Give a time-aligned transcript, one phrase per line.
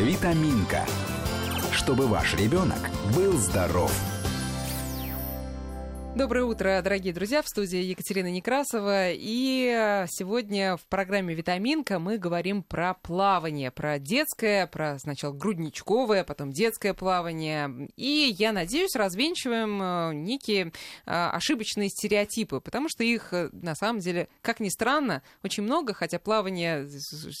[0.00, 0.86] Витаминка.
[1.72, 3.92] Чтобы ваш ребенок был здоров.
[6.20, 9.10] Доброе утро, дорогие друзья, в студии Екатерина Некрасова.
[9.10, 16.22] И э, сегодня в программе «Витаминка» мы говорим про плавание, про детское, про сначала грудничковое,
[16.24, 17.88] потом детское плавание.
[17.96, 20.70] И, я надеюсь, развенчиваем э, некие э,
[21.06, 26.86] ошибочные стереотипы, потому что их, на самом деле, как ни странно, очень много, хотя плавание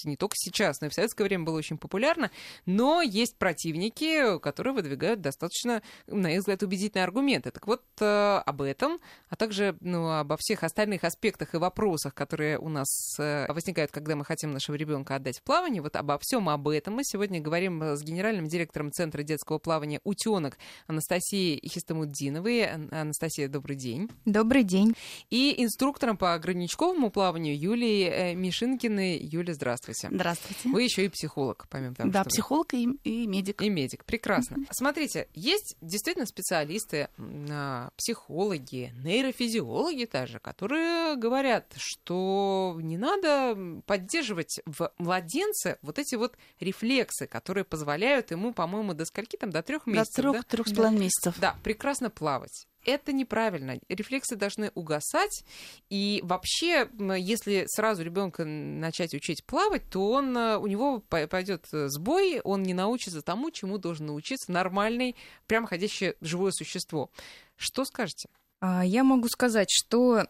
[0.04, 2.30] не только сейчас, но и в советское время было очень популярно,
[2.64, 7.50] но есть противники, которые выдвигают достаточно, на их взгляд, убедительные аргументы.
[7.50, 12.58] Так вот, об об этом, а также ну, обо всех остальных аспектах и вопросах, которые
[12.58, 12.88] у нас
[13.18, 15.82] э, возникают, когда мы хотим нашего ребенка отдать в плавание.
[15.82, 20.58] Вот обо всем об этом мы сегодня говорим с генеральным директором Центра детского плавания «Утенок»
[20.86, 22.66] Анастасией Хистамуддиновой.
[22.90, 24.08] Анастасия, добрый день.
[24.24, 24.94] Добрый день.
[25.30, 29.18] И инструктором по ограничковому плаванию Юлией э, Мишинкиной.
[29.18, 30.08] Юля, здравствуйте.
[30.10, 30.68] Здравствуйте.
[30.68, 33.62] Вы еще и психолог, помимо того, Да, что психолог и, и медик.
[33.62, 34.58] И медик, прекрасно.
[34.70, 37.08] Смотрите, есть действительно специалисты,
[37.96, 46.36] психологи, психологи, нейрофизиологи даже, которые говорят, что не надо поддерживать в младенце вот эти вот
[46.60, 50.16] рефлексы, которые позволяют ему, по-моему, до скольки там, до трех месяцев.
[50.16, 50.42] До трех, да?
[50.42, 51.34] трех с половиной месяцев.
[51.38, 53.78] Да, прекрасно плавать это неправильно.
[53.88, 55.44] Рефлексы должны угасать.
[55.90, 56.88] И вообще,
[57.18, 62.74] если сразу ребенка начать учить плавать, то он, э, у него пойдет сбой, он не
[62.74, 65.16] научится тому, чему должен научиться нормальный,
[65.46, 67.10] прямо ходящее живое существо.
[67.56, 68.28] Что скажете?
[68.60, 70.26] А, я могу сказать, что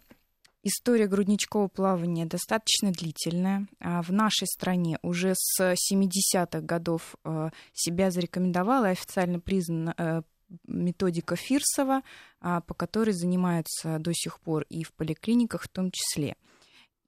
[0.63, 3.67] История грудничкового плавания достаточно длительная.
[3.79, 10.23] А, в нашей стране уже с 70-х годов э, себя зарекомендовала и официально признана э,
[10.67, 12.03] методика Фирсова,
[12.43, 16.37] а, по которой занимаются до сих пор и в поликлиниках в том числе.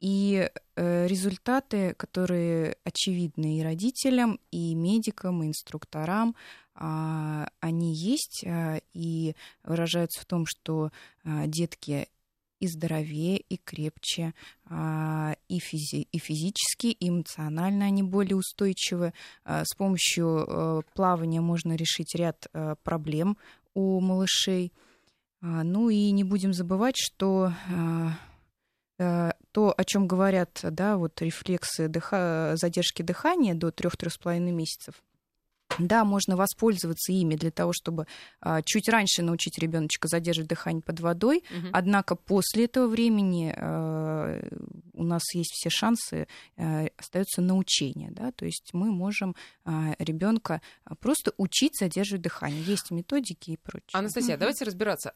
[0.02, 6.34] И э, результаты, которые очевидны и родителям, и медикам, и инструкторам,
[6.74, 10.90] а, они есть а, и выражаются в том, что
[11.24, 12.08] а, детки
[12.58, 14.34] и здоровее, и крепче,
[14.70, 19.12] и, физи и физически, и эмоционально они более устойчивы.
[19.44, 23.36] С помощью э, плавания можно решить ряд э, проблем
[23.74, 24.72] у малышей.
[25.40, 28.08] Ну и не будем забывать, что э,
[29.52, 32.52] то, о чем говорят, да, вот рефлексы дыха...
[32.54, 34.94] задержки дыхания до 3-3,5 месяцев,
[35.78, 38.06] да, можно воспользоваться ими для того, чтобы
[38.40, 41.44] а, чуть раньше научить ребеночка задерживать дыхание под водой.
[41.50, 41.68] Угу.
[41.72, 44.40] Однако после этого времени а,
[44.92, 46.26] у нас есть все шансы,
[46.56, 48.10] а, остается научение.
[48.10, 48.32] Да?
[48.32, 49.34] То есть мы можем
[49.64, 50.60] а, ребенка
[51.00, 52.62] просто учить задерживать дыхание.
[52.62, 53.90] Есть методики и прочее.
[53.92, 54.40] Анастасия, угу.
[54.40, 55.10] давайте разбираться.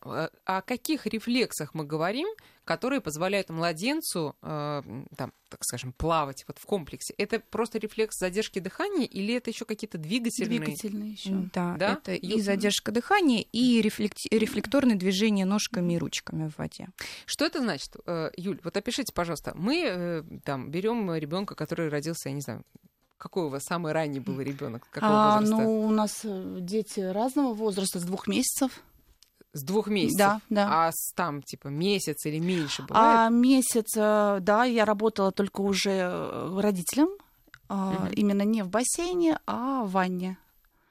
[0.44, 2.28] О каких рефлексах мы говорим,
[2.66, 4.82] которые позволяют младенцу, э,
[5.16, 7.14] там, так скажем, плавать вот в комплексе.
[7.16, 10.58] Это просто рефлекс задержки дыхания или это еще какие-то двигательные?
[10.58, 11.30] Двигательные еще.
[11.54, 16.88] Да, да, это и задержка дыхания, и рефлекторные движения ножками и ручками в воде.
[17.24, 18.60] Что это значит, э, Юль?
[18.64, 19.52] Вот опишите, пожалуйста.
[19.54, 22.64] Мы э, там берем ребенка, который родился, я не знаю,
[23.16, 24.88] какой у вас самый ранний был ребенок?
[25.00, 28.82] А, ну, у нас дети разного возраста, с двух месяцев.
[29.56, 30.18] С двух месяцев?
[30.18, 30.86] Да, да.
[30.86, 33.06] А с, там, типа, месяц или меньше бывает?
[33.06, 37.08] А месяц, э, да, я работала только уже э, родителям,
[37.70, 38.06] угу.
[38.12, 40.36] именно не в бассейне, а в ванне.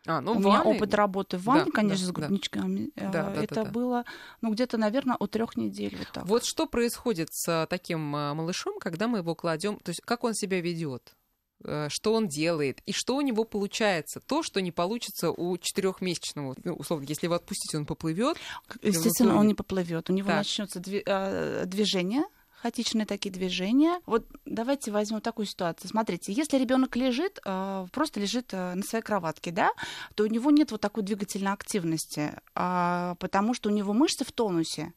[0.07, 0.49] А, ну, У ванной...
[0.49, 2.89] меня опыт работы в ванне, да, конечно, да, с грудничками.
[2.95, 3.71] Да, да, Это да, да.
[3.71, 4.05] было,
[4.41, 5.95] ну, где-то, наверное, от трех недель.
[5.97, 6.25] Вот, так.
[6.25, 10.59] вот что происходит с таким малышом, когда мы его кладем, то есть как он себя
[10.59, 11.15] ведет?
[11.63, 14.19] Э, что он делает и что у него получается.
[14.19, 18.37] То, что не получится у четырехмесячного, ну, условно, если его отпустить, он поплывет.
[18.81, 20.09] Естественно, он не поплывет.
[20.09, 20.37] У него так.
[20.37, 22.23] начнется э, движение,
[22.61, 23.99] хаотичные такие движения.
[24.05, 25.89] Вот давайте возьмем такую ситуацию.
[25.89, 29.71] Смотрите, если ребенок лежит, э, просто лежит на своей кроватке, да,
[30.15, 34.31] то у него нет вот такой двигательной активности, а, потому что у него мышцы в
[34.31, 34.93] тонусе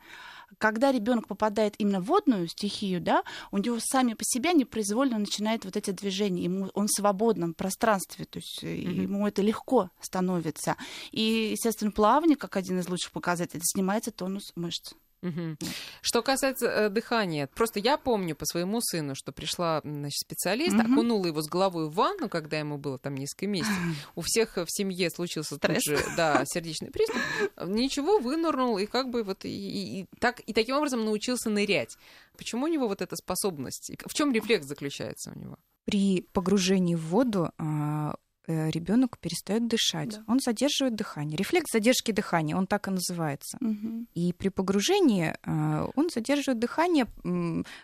[0.57, 5.65] когда ребенок попадает именно в водную стихию, да, у него сами по себе непроизвольно начинает
[5.65, 9.03] вот эти движения, ему он в свободном пространстве, то есть mm-hmm.
[9.03, 10.77] ему это легко становится.
[11.11, 14.95] И, естественно, плавание, как один из лучших показателей, снимается тонус мышц.
[15.23, 15.57] Угу.
[16.01, 20.93] Что касается э, дыхания, просто я помню по своему сыну, что пришла значит, специалист, угу.
[20.93, 23.77] окунула его с головой в ванну, когда ему было там несколько месяцев.
[24.15, 25.83] У всех в семье случился Стресс.
[25.83, 27.21] тут же да, сердечный приступ.
[27.67, 31.97] Ничего, вынырнул и как бы вот и, и, и, так, и таким образом научился нырять.
[32.37, 33.91] Почему у него вот эта способность?
[34.07, 35.59] В чем рефлекс заключается у него?
[35.85, 40.11] При погружении в воду а, э, ребенок перестает дышать.
[40.11, 40.25] Да.
[40.27, 41.37] Он задерживает дыхание.
[41.37, 43.59] Рефлекс задержки дыхания, он так и называется.
[43.61, 44.09] Мгм.
[44.15, 47.07] И при погружении э, он задерживает дыхание,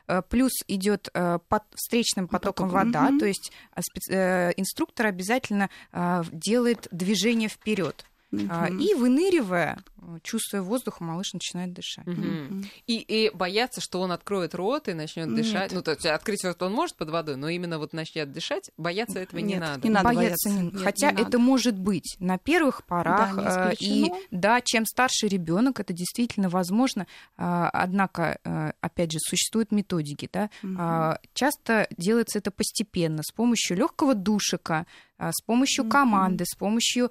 [0.08, 3.18] э, плюс идет э, под встречным потоком Потоком, вода, мгм.
[3.18, 8.04] то есть э, э, инструктор обязательно э, делает движение вперед.
[8.42, 8.78] Мгм.
[8.78, 12.06] И выныривая, э, чувствуя воздух, малыш начинает дышать.
[12.06, 12.44] Мгм.
[12.44, 12.64] Мгм.
[12.86, 15.36] И, и бояться, что он откроет рот и начнет Нет.
[15.36, 15.72] дышать.
[15.72, 19.18] Ну, то есть открыть рот он может под водой, но именно вот начнет дышать, бояться
[19.18, 19.86] этого не Нет, надо.
[19.88, 20.48] не надо бояться бояться.
[20.50, 21.38] не- Нет, Хотя не это надо.
[21.38, 23.36] может быть на первых порах.
[23.36, 27.06] Да, не э, и да, чем старше ребенок, это действительно возможно.
[27.36, 30.28] А, Однако, э, опять же, существуют методики.
[30.32, 30.50] Да?
[30.78, 34.86] А, Часто делается это постепенно, с помощью легкого душика,
[35.18, 37.10] с помощью команды, с помощью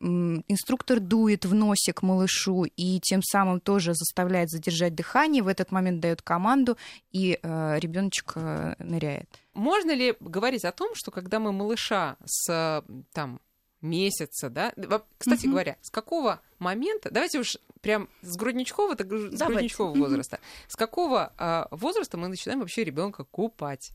[0.00, 5.42] инструктор дует в носик малышу и тем самым тоже заставляет задержать дыхание.
[5.42, 6.76] В этот момент дает команду,
[7.10, 8.34] и ребеночек
[8.78, 9.28] ныряет.
[9.54, 13.40] Можно ли говорить о том, что когда мы малыша с э, там
[13.80, 14.72] месяца, да,
[15.18, 15.50] кстати Мгм.
[15.50, 19.44] говоря, с какого момента, давайте уж прям с грудничкового, так с Давайте.
[19.46, 23.92] грудничкового возраста, с какого а, возраста мы начинаем вообще ребенка купать?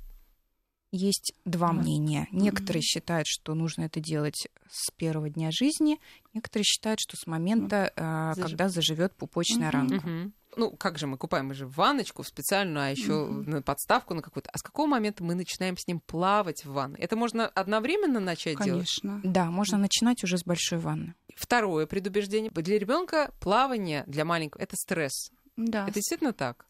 [0.96, 2.28] Есть два мнения.
[2.32, 2.84] Некоторые Мгм.
[2.84, 6.00] считают, что нужно это делать с первого дня жизни,
[6.36, 9.90] некоторые считают, что с момента, зажив- когда заживет пупочная Мгм.
[9.90, 10.32] ранка.
[10.56, 11.48] Ну, как же мы купаем?
[11.48, 13.50] Мы же в ванночку в специальную, а еще Мгм.
[13.50, 14.52] на подставку на какую-то.
[14.54, 17.00] А с какого момента мы начинаем с ним плавать в ванной?
[17.00, 18.88] Это можно одновременно начать делать?
[19.02, 19.20] Конечно.
[19.24, 21.16] Да, можно начинать уже с большой ванны.
[21.36, 22.52] Второе предубеждение.
[22.52, 25.32] Для ребенка плавание для маленького это стресс.
[25.58, 25.86] Да.
[25.86, 26.68] Это действительно так?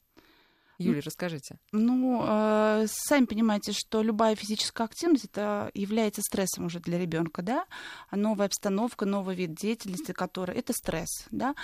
[0.77, 1.57] Юля, расскажите.
[1.71, 7.65] Ну, э, сами понимаете, что любая физическая активность это является стрессом уже для ребенка, да?
[8.09, 11.55] А новая обстановка, новый вид деятельности, который это стресс, да?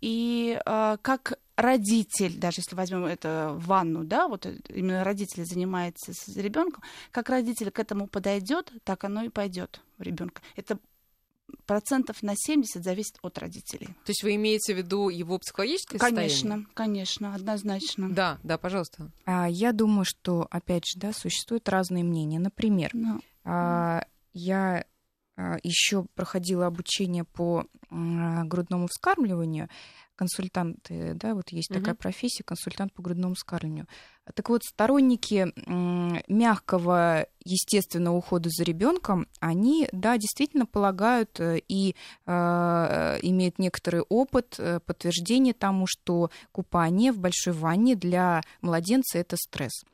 [0.00, 5.44] И э, как родитель, даже если возьмем это в ванну, да, вот э, именно родитель
[5.44, 10.40] занимается с ребенком, как родитель к этому подойдет, так оно и пойдет у ребенка.
[10.54, 10.78] Это
[11.66, 13.88] процентов на 70 зависит от родителей.
[14.04, 16.28] То есть вы имеете в виду его психологическое состояние?
[16.28, 18.10] Конечно, конечно, однозначно.
[18.10, 19.10] Да, да, пожалуйста.
[19.26, 22.38] А, Я думаю, что, опять же, да, существуют разные мнения.
[22.38, 24.84] Например, Ну, а, я
[25.62, 29.68] еще проходила обучение по м, грудному вскармливанию.
[30.16, 31.98] Консультанты, да, вот есть такая Мгм.
[31.98, 33.86] профессия, консультант по грудному вскармливанию.
[34.34, 35.52] Так вот, сторонники
[36.28, 41.94] мягкого естественного ухода за ребенком, они, да, действительно полагают э, и
[42.26, 49.36] э, имеют некоторый опыт, э, подтверждение тому, что купание в большой ванне для младенца это
[49.36, 49.84] стресс.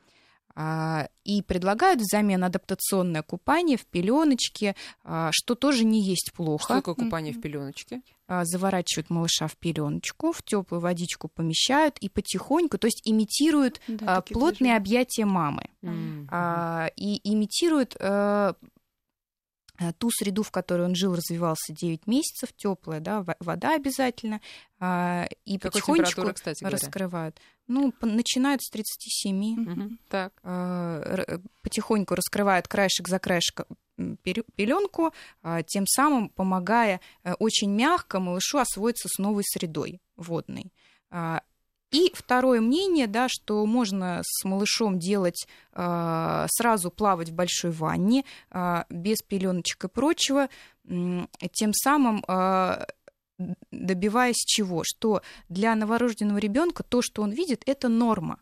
[0.56, 6.74] А, И предлагают взамен адаптационное купание в пеленочке, а, что тоже не есть Что плохо.
[6.74, 8.02] такое купание в пеленочке?
[8.28, 14.20] А, Заворачивают малыша в пеленочку, в теплую водичку помещают и потихоньку, то есть имитируют да,
[14.20, 14.76] плотные движения.
[14.76, 15.68] объятия мамы
[16.96, 18.54] и имитирует э,
[19.80, 24.40] э, ту среду, в которой он жил, развивался 9 месяцев, теплая, да, во- вода обязательно,
[24.80, 26.76] и Какой потихонечку кстати говоря?
[26.78, 27.40] раскрывают.
[27.66, 29.70] Ну, начинают с 37, Мгм.
[29.72, 29.98] Мгм.
[30.08, 30.32] Так.
[30.42, 33.66] а, потихоньку раскрывают краешек за краешком
[34.56, 35.12] пеленку,
[35.66, 40.72] тем самым помогая э, очень мягко малышу освоиться с новой средой водной.
[41.10, 41.42] А,
[41.92, 48.24] И второе мнение, да, что можно с малышом делать а, сразу плавать в большой ванне
[48.50, 50.48] а, без пеленочек и прочего,
[50.84, 52.86] тем самым а,
[53.70, 54.82] добиваясь чего?
[54.84, 58.40] Что для новорожденного ребенка то, что он видит, это норма.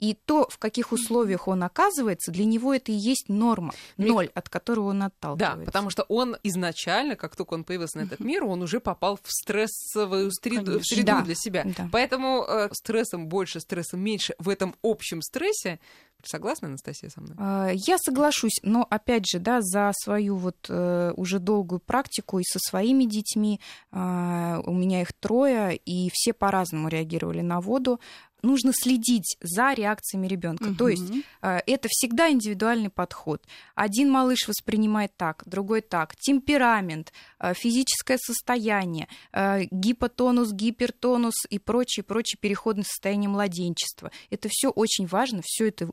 [0.00, 4.48] И то, в каких условиях он оказывается, для него это и есть норма, ноль, от
[4.48, 5.64] которого он Да, отталкивается.
[5.64, 9.30] потому что он изначально, как только он появился на этот мир, он уже попал в
[9.30, 10.84] стрессовую среду, в Конечно.
[10.96, 11.22] среду Да.
[11.22, 11.64] для себя.
[11.76, 11.88] Да.
[11.92, 15.80] Поэтому э, стрессом больше, стрессом меньше в этом общем стрессе.
[16.24, 17.36] Согласна, Анастасия, со мной?
[17.38, 22.42] А, Я соглашусь, но опять же, да, за свою вот э, уже долгую практику и
[22.44, 23.60] со своими детьми,
[23.92, 28.00] а, у меня их трое, и все по-разному реагировали на воду.
[28.42, 30.72] Нужно следить за реакциями ребенка.
[30.76, 31.10] То есть
[31.42, 33.42] э, это всегда индивидуальный подход.
[33.74, 36.14] Один малыш воспринимает так, другой так.
[36.16, 44.12] Темперамент, э, физическое состояние, э, гипотонус, гипертонус и прочие, прочие переходные состояния младенчества.
[44.30, 45.90] Это все очень важно, все это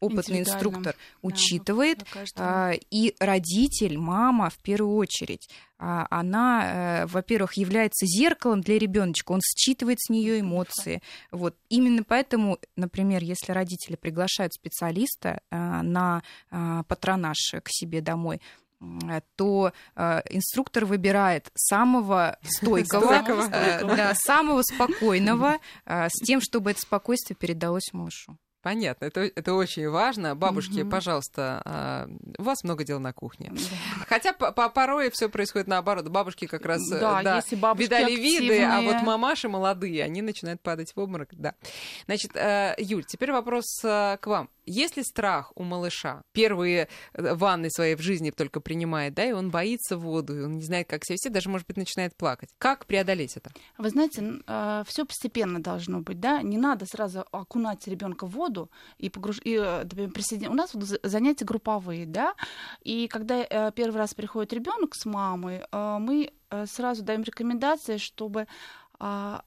[0.00, 2.04] опытный инструктор Да, учитывает.
[2.36, 9.32] А, И родитель, мама в первую очередь, а, она, э, во-первых, является зеркалом для ребеночка,
[9.32, 11.02] он считывает с нее эмоции.
[11.30, 11.56] Вот.
[11.68, 18.40] Именно поэтому, например, если родители приглашают специалиста а, на а, патронаж к себе домой,
[19.36, 23.42] то э, инструктор выбирает самого стойкого, Стойкого.
[23.50, 25.56] э, да, самого спокойного,
[25.86, 28.36] э, с тем, чтобы это спокойствие передалось малышу.
[28.66, 30.34] Понятно, это, это очень важно.
[30.34, 30.90] Бабушки, Мгм.
[30.90, 33.52] пожалуйста, а, у вас много дел на кухне.
[33.52, 33.60] Да.
[34.08, 36.08] Хотя по- по- порой все происходит наоборот.
[36.08, 39.04] Бабушки как раз э, Да, если бабушки видали виды, а вот активные.
[39.04, 41.28] мамаши молодые, они начинают падать в обморок.
[41.30, 41.54] Да.
[42.06, 44.48] Значит, э, Юль, теперь вопрос э, к вам.
[44.68, 46.22] Есть ли страх у малыша?
[46.32, 50.64] Первые ванны свои в жизни только принимает, да, и он боится воду, и он не
[50.64, 52.48] знает, как себя вести, даже, может быть, начинает плакать.
[52.58, 53.52] Как преодолеть это?
[53.78, 54.40] Вы знаете,
[54.88, 58.55] все постепенно должно быть, да, не надо сразу окунать ребенка в воду
[58.98, 59.38] и погруж...
[59.44, 62.34] и, э, например, присоедин- У нас вот за- занятия групповые, да,
[62.84, 66.30] и когда э, первый раз приходит ребенок с мамой, э, мы
[66.66, 68.46] сразу даем рекомендации, чтобы
[68.98, 69.42] а,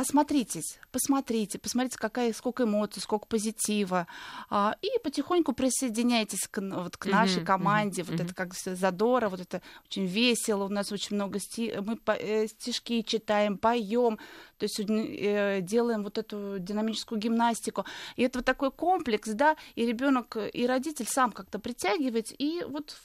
[0.00, 4.06] осмотритесь, посмотрите, посмотрите, какая, сколько эмоций, сколько позитива,
[4.50, 9.28] а, и потихоньку присоединяйтесь к, вот, к нашей Мгм, команде, мгм, вот это как задора,
[9.28, 11.74] вот это очень весело, у нас очень много сти...
[11.84, 14.18] мы по- э, стишки читаем, поем,
[14.58, 17.84] то есть э, делаем вот эту динамическую гимнастику,
[18.16, 22.96] и это вот такой комплекс, да, и ребенок и родитель сам как-то притягивает, и вот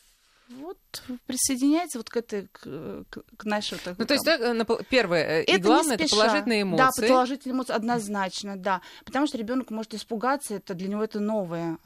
[0.50, 0.78] вот
[1.26, 2.62] присоединяется вот к этой к,
[3.10, 6.62] к- нашей вот Ну, то есть, да, напол- первое, э, и это главное, это положительные
[6.64, 7.08] Да, эмоции.
[7.08, 8.82] положительные эмоции однозначно, да.
[9.06, 11.78] Потому что ребенок может испугаться, это для него это новое.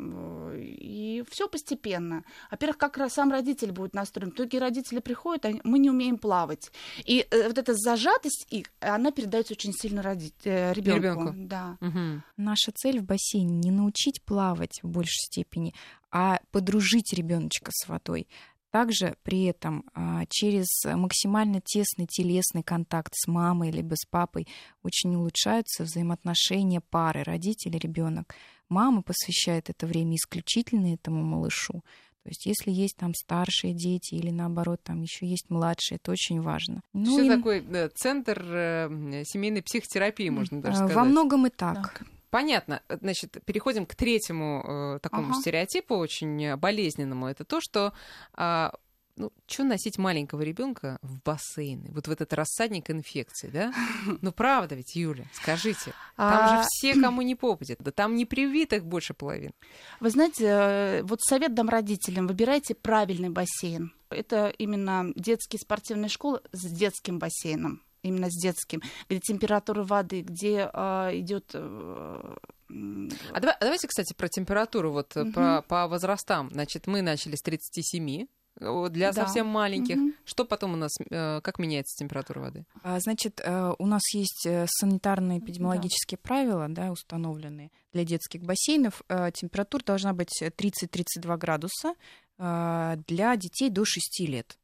[0.00, 2.24] Э, И все постепенно.
[2.50, 4.32] Во-первых, как раз сам родитель будет настроен.
[4.36, 6.70] Многие родители приходят, они- мы не умеем плавать.
[7.04, 11.00] И э, вот эта зажатость их, она передается очень сильно ребенку.
[11.00, 11.32] Ребёнку.
[11.36, 11.76] Да.
[11.80, 12.22] Мгм.
[12.36, 15.74] Наша цель в бассейне не научить плавать в большей степени,
[16.10, 18.26] а подружить ребеночка с водой.
[18.70, 24.46] Также при этом а, через максимально тесный телесный контакт с мамой либо с папой
[24.84, 28.32] очень улучшаются взаимоотношения пары, родитель и ребенок.
[28.70, 31.82] Мама посвящает это время исключительно этому малышу.
[32.22, 36.40] То есть, если есть там старшие дети или наоборот там еще есть младшие, это очень
[36.40, 36.82] важно.
[36.92, 40.96] Ну, Всё и, такой э, центр э, семейной психотерапии, можно даже а, сказать.
[40.96, 42.02] во многом и так.
[42.30, 42.82] Понятно.
[42.88, 45.40] Значит, переходим к третьему э, такому Ага.
[45.40, 47.26] стереотипу, очень э, болезненному.
[47.26, 47.92] Это то, что
[48.34, 48.74] а,
[49.20, 51.90] ну, что носить маленького ребенка в бассейны?
[51.92, 53.72] Вот в этот рассадник инфекции, да?
[54.22, 55.92] Ну, правда ведь, Юля, скажите.
[56.16, 57.78] Там же А, все, кому не попадет.
[57.80, 59.52] Да там не привитых больше половины.
[60.00, 63.92] Вы знаете, э, вот совет дам родителям, выбирайте правильный бассейн.
[64.08, 70.68] Это именно детские спортивные школы с детским бассейном, именно с детским, где температура воды, где
[70.72, 75.32] э, идет А давай- а давайте, кстати, про температуру, вот э, Мгм.
[75.32, 76.50] про, по возрастам.
[76.50, 78.26] Значит, мы начали с 37 э,
[78.60, 79.24] для Да.
[79.24, 79.96] совсем маленьких.
[79.96, 80.14] Мгм.
[80.24, 82.64] Что потом у нас, э, как меняется температура воды?
[82.82, 89.02] А, Значит, э, у нас есть э, санитарно-эпидемиологические правила, да, установленные для детских бассейнов.
[89.34, 91.94] Температура должна быть 30-32 градуса
[92.38, 94.56] для детей до 6 лет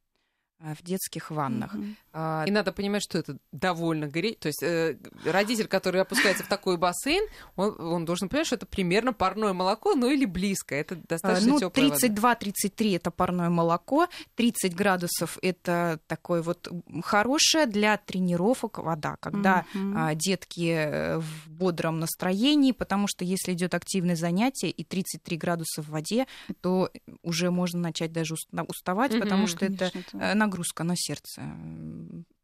[0.59, 1.75] в детских ваннах.
[1.75, 1.97] Мгм.
[2.15, 4.39] А, И надо понимать, что это довольно гореть.
[4.41, 7.23] То есть э, родитель, который опускается в такой бассейн,
[7.57, 10.75] он, он должен понимать, что это примерно парное молоко, ну или близко.
[10.75, 16.69] Это достаточно Ну, теплая 32-33 это парное молоко, 30 градусов это такое вот
[17.05, 23.75] хорошее для тренировок вода, когда а, детки э, в бодром настроении, потому что если идет
[23.75, 26.27] активное занятие и 33 градуса в воде,
[26.63, 26.91] то
[27.23, 30.95] уже можно начать даже уст- уставать, Мгм, потому что это Конечно, это- э, нагрузка на
[30.97, 31.43] сердце.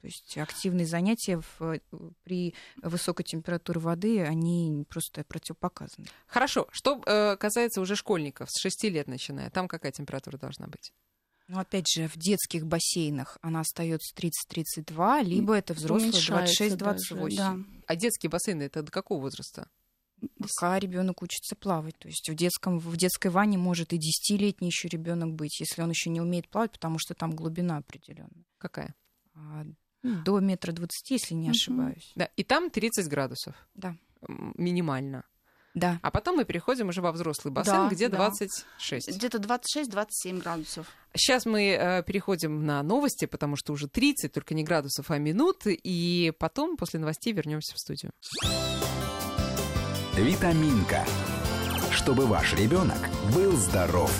[0.00, 1.78] То есть активные занятия в-
[2.24, 6.06] при высокой температуре воды, они просто противопоказаны.
[6.26, 6.66] Хорошо.
[6.72, 10.92] Что э, касается уже школьников с 6 лет начиная, там какая температура должна быть?
[11.48, 16.78] Но опять же, в детских бассейнах она остается 30-32, либо это взрослые Уменьшается 26-28.
[16.78, 17.56] даже, да.
[17.86, 19.68] А детские бассейны это до какого возраста?
[20.38, 21.98] Пока ребенок учится плавать.
[21.98, 25.90] То есть в, детском, в детской ванне может и 10-летний еще ребенок быть, если он
[25.90, 28.44] еще не умеет плавать, потому что там глубина определенная.
[28.58, 28.94] Какая?
[29.34, 29.64] А,
[30.02, 32.12] ну, До метра двадцати, если не ошибаюсь.
[32.14, 33.54] Да, и там 30 градусов.
[33.74, 33.96] Да.
[34.28, 35.24] Минимально.
[35.74, 36.00] Да.
[36.02, 38.16] А потом мы переходим уже во взрослый бассейн, Да, где да.
[38.18, 39.16] 26.
[39.16, 40.86] Где-то 26-27 градусов.
[41.14, 45.62] Сейчас мы э, переходим на новости, потому что уже 30, только не градусов, а минут.
[45.66, 48.12] И потом, после новостей, вернемся в студию.
[50.16, 51.06] Витаминка.
[51.90, 52.98] Чтобы ваш ребенок
[53.34, 54.12] был здоров.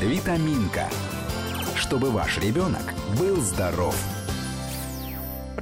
[0.00, 0.88] Витаминка.
[1.76, 2.82] Чтобы ваш ребенок
[3.16, 3.94] был здоров.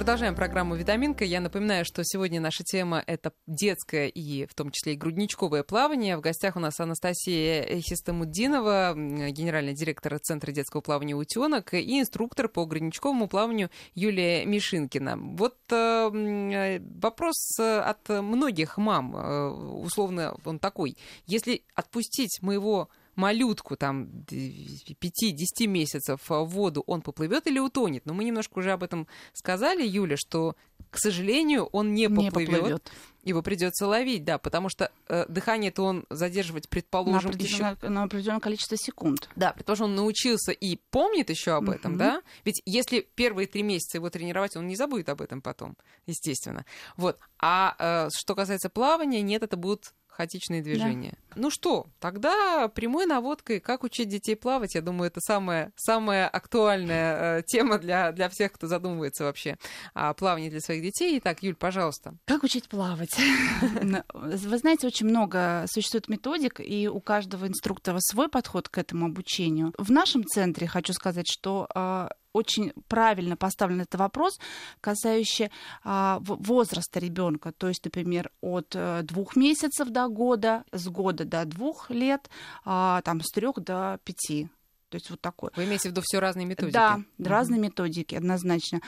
[0.09, 1.23] Продолжаем программу «Витаминка».
[1.23, 6.17] Я напоминаю, что сегодня наша тема— это детское и в том числе и грудничковое плавание.
[6.17, 12.65] В гостях у нас Анастасия Хистамуддинова, генеральный директор Центра детского плавания «Утенок» и инструктор по
[12.65, 15.15] грудничковому плаванию Юлия Мишинкина.
[15.15, 20.97] Вот э, э, вопрос э, от многих мам, э, условно он такой.
[21.27, 22.89] Если отпустить моего
[23.19, 28.05] малютку там 5-10 месяцев в воду, он поплывет или утонет?
[28.05, 30.55] Но мы немножко уже об этом сказали, Юля, что,
[30.89, 32.49] к сожалению, он не поплывет.
[32.49, 32.91] Не поплывет.
[33.23, 38.03] Его придется ловить, да, потому что э, дыхание-то он задерживать, предположим, на еще определенное, на
[38.03, 39.29] определенное количество секунд.
[39.35, 41.99] да, предположим, он научился и помнит еще об этом, Мгм.
[41.99, 42.21] да?
[42.45, 45.75] Ведь если первые три месяца его тренировать, он не забудет об этом потом,
[46.07, 46.65] естественно.
[46.95, 47.19] Вот.
[47.39, 51.13] А э, что касается плавания, нет, это будут хаотичные движения.
[51.35, 57.39] Ну что, тогда прямой наводкой, как учить детей плавать, я думаю, это самая, самая актуальная
[57.39, 59.57] э, тема для, для всех, кто задумывается вообще
[59.93, 61.17] о плавании для своих детей.
[61.19, 62.15] Итак, Юль, пожалуйста.
[62.25, 63.15] Как учить плавать?
[64.13, 69.73] Вы знаете, очень много существует методик, и у каждого инструктора свой подход к этому обучению.
[69.77, 74.39] В нашем центре хочу сказать, что а, очень правильно поставлен этот вопрос,
[74.81, 75.49] касающий
[75.83, 81.45] а, возраста ребенка, то есть, например, от э, двух месяцев до года, с года до
[81.45, 82.29] двух лет,
[82.65, 84.49] а, там с трех до пяти.
[84.89, 85.51] То есть вот такой.
[85.55, 86.73] Вы имеете в виду все разные методики?
[86.73, 87.27] Да, Мгм.
[87.29, 88.81] разные методики, однозначно.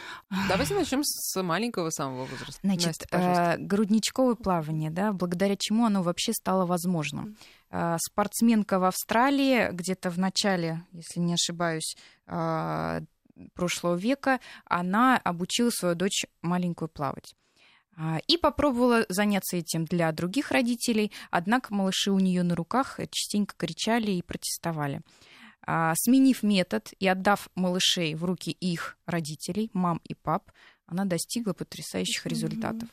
[0.50, 2.60] Давайте начнем с маленького самого возраста.
[2.64, 3.42] Значит, Настя, пожалуйста.
[3.54, 7.38] э, грудничковое плавание, да, благодаря чему оно вообще стало возможным.
[7.70, 11.96] Э, Спортсменка в Австралии где-то в начале, если не ошибаюсь,
[12.26, 13.02] э,
[13.54, 17.36] прошлого века, она обучила свою дочь маленькую плавать.
[17.98, 23.56] А, И попробовала заняться этим для других родителей, однако малыши у нее на руках частенько
[23.58, 25.02] кричали и протестовали.
[25.66, 30.52] А, Сменив метод и отдав малышей в руки их родителей, мам и пап,
[30.86, 32.90] она достигла потрясающих результатов.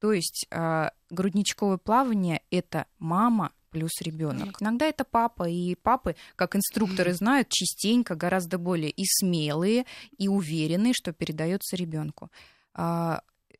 [0.00, 4.62] То есть а, грудничковое плавание это мама плюс ребенок.
[4.62, 9.84] Иногда это папа, и папы, как инструкторы знают, частенько гораздо более и смелые,
[10.16, 12.30] и уверенные, что передается ребенку.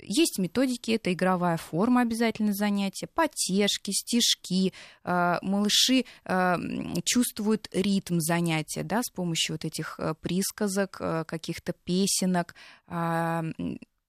[0.01, 4.73] Есть методики, это игровая форма обязательно занятия, потешки, стишки.
[5.03, 6.59] А, Малыши а,
[7.05, 12.55] чувствуют ритм занятия да, с помощью вот этих э, присказок, э, каких-то песенок.
[12.87, 13.45] А,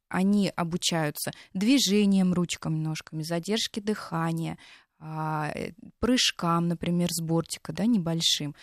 [0.10, 4.60] Они обучаются движением ручками, ножками, задержке дыхания, а,
[6.00, 8.56] прыжкам, например, с бортика, да, небольшим.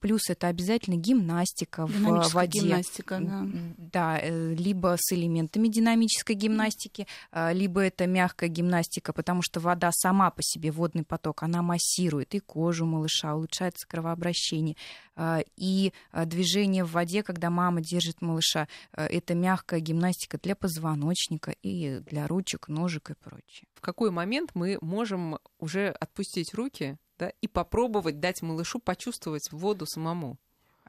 [0.00, 2.60] Плюс это обязательно гимнастика в Динамическая воде.
[2.60, 3.46] гимнастика, да.
[3.76, 9.90] Да, э, либо с элементами динамической гимнастики, а, либо это мягкая гимнастика, потому что вода
[9.92, 14.76] сама по себе, водный поток, она массирует и кожу малыша, улучшается кровообращение.
[15.56, 15.92] И
[16.26, 22.68] движение в воде, когда мама держит малыша, это мягкая гимнастика для позвоночника и для ручек,
[22.68, 23.66] ножек и прочее.
[23.74, 29.86] в какой момент мы можем уже отпустить руки да, и попробовать дать малышу почувствовать воду
[29.86, 30.38] самому?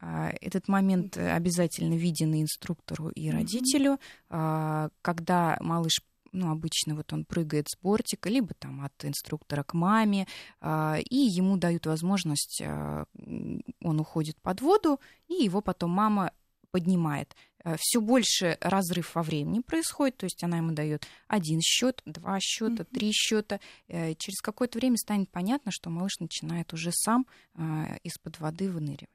[0.02, 4.00] А, Этот момент э, обязательно виден и инструктору, и родителю.
[4.30, 9.74] А, Когда малыш ну, обычно вот он прыгает с бортика, либо там от инструктора к
[9.74, 10.28] маме,
[10.62, 16.32] а, и ему дают возможность, он уходит под воду, и его потом мама
[16.72, 17.36] поднимает.
[17.78, 22.86] Все больше разрыв во времени происходит, то есть она ему дает один счет, два счета,
[22.86, 23.60] три счета.
[23.90, 29.10] Э, Через какое-то время станет понятно, что малыш начинает уже сам а, из-под воды выныривать.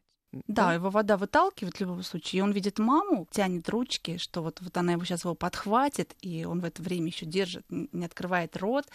[0.46, 4.60] Да, его вода выталкивает в любом случае, и он видит маму, тянет ручки, что вот,
[4.60, 8.56] вот она его сейчас его подхватит, и он в это время еще держит, не открывает
[8.56, 8.86] рот,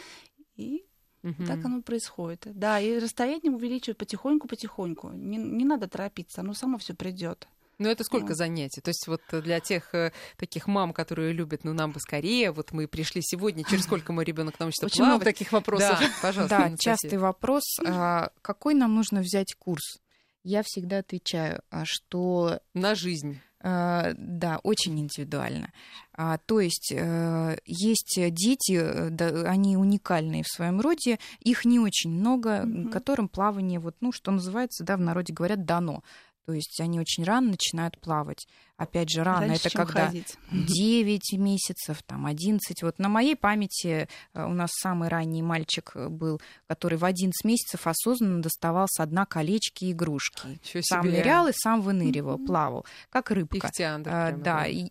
[0.55, 0.85] и
[1.21, 1.45] Мгм.
[1.45, 2.43] так оно происходит.
[2.45, 5.11] Да, и расстояние увеличивает потихоньку-потихоньку.
[5.11, 7.47] Не, не надо торопиться, оно само все придет.
[7.79, 8.35] Ну, это сколько Ну.
[8.35, 8.81] занятий?
[8.81, 12.71] То есть вот для тех э, таких мам, которые любят, ну, нам бы скорее, вот
[12.73, 15.35] мы пришли сегодня, через сколько мой ребенок научится Очень много плавать?
[15.35, 15.97] таких вопросов.
[15.99, 17.63] Да, пожалуйста, Да, частый вопрос.
[17.85, 19.99] а, Какой нам нужно взять курс?
[20.43, 23.39] Я всегда отвечаю, а, что На жизнь.
[23.61, 25.71] а, да, очень индивидуально.
[26.13, 31.79] А, То есть э, есть дети, э, да, они уникальные в своем роде, их не
[31.79, 32.89] очень много, Мгм.
[32.89, 36.03] которым плавание, вот, ну, что называется, да, в народе говорят, дано.
[36.45, 38.47] То есть они очень рано начинают плавать.
[38.75, 40.35] Опять же, рано Раньше, это когда ходить.
[40.51, 42.81] 9 месяцев, там 11.
[42.81, 47.43] Вот на моей памяти э, у нас самый ранний мальчик э, был, который в 11
[47.43, 50.47] месяцев осознанно доставал со дна колечки и игрушки.
[50.47, 51.17] Ничего Сам себе.
[51.19, 53.67] нырял и сам выныривал, плавал, как рыбка.
[53.67, 54.87] Ихтиандр А, да, и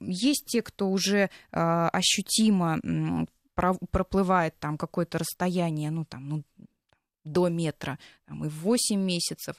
[0.00, 6.44] есть те, кто уже а, ощутимо проплывает там какое-то расстояние, ну там, ну,
[7.24, 9.56] до метра, там, и в 8 месяцев.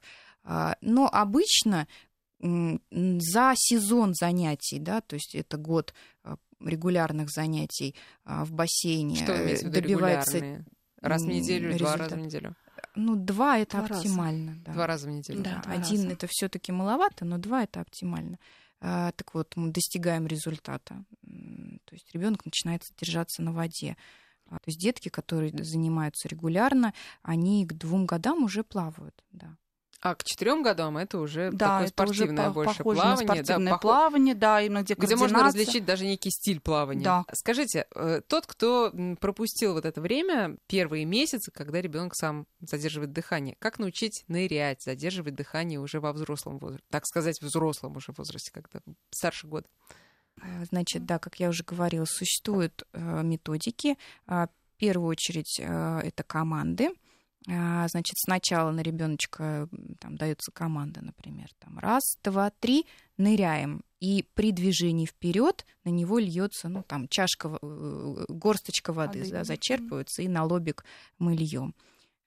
[0.49, 1.87] А, Но обычно
[2.39, 9.35] за сезон занятий, да, то есть это год а, регулярных занятий а, в бассейне Что
[9.43, 10.65] имеете в э, виду добивается, регулярные?
[11.01, 12.19] Раз в неделю, два раза результат.
[12.19, 12.55] в неделю?
[12.95, 14.01] ну, два это Два раза.
[14.01, 14.55] оптимально.
[14.63, 14.73] да.
[14.73, 15.43] Два раза в неделю.
[15.43, 15.61] Да.
[15.63, 16.13] два Один раза.
[16.13, 18.39] это все-таки маловато, но два это оптимально.
[18.79, 21.03] А, так вот, мы достигаем результата.
[21.85, 23.97] То есть ребенок начинает держаться на воде.
[24.45, 29.57] А, то есть детки, которые занимаются регулярно, они к двум годам уже плавают, да.
[29.99, 33.33] А к четырем годам это уже да, такое это спортивное уже больше похоже плавание, на
[33.33, 37.03] спортивное да, плавание, да, именно где, где можно различить даже некий стиль плавания.
[37.03, 37.25] Да.
[37.33, 43.55] Скажите, э, тот, кто пропустил вот это время, первые месяцы, когда ребенок сам задерживает дыхание,
[43.57, 48.79] как научить нырять, задерживать дыхание уже во взрослом возрасте, так сказать, взрослом уже возрасте, когда
[49.09, 49.67] старше года?
[50.39, 53.97] А, значит, да, как я уже говорила, существуют э, методики.
[54.27, 56.91] А, в первую очередь э, это команды.
[57.49, 62.85] А, значит, сначала на ребеночка там дается команда, например, там раз, два, три,
[63.17, 69.31] ныряем, и при движении вперед на него льется, ну там чашка, э, горсточка воды, воды.
[69.31, 70.83] Да, зачерпывается, и на лобик
[71.19, 71.73] мы льем.